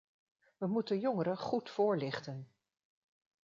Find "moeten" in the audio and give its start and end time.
0.67-0.99